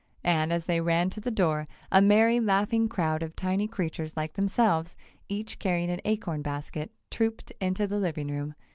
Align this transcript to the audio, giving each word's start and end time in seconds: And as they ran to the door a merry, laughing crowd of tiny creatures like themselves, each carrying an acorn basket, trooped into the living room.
And 0.23 0.51
as 0.51 0.65
they 0.65 0.81
ran 0.81 1.11
to 1.11 1.21
the 1.21 1.29
door 1.29 1.67
a 1.91 2.01
merry, 2.01 2.39
laughing 2.39 2.89
crowd 2.89 3.21
of 3.21 3.35
tiny 3.35 3.67
creatures 3.67 4.17
like 4.17 4.33
themselves, 4.33 4.95
each 5.29 5.59
carrying 5.59 5.91
an 5.91 6.01
acorn 6.05 6.41
basket, 6.41 6.89
trooped 7.11 7.53
into 7.61 7.85
the 7.85 7.99
living 7.99 8.29
room. 8.29 8.55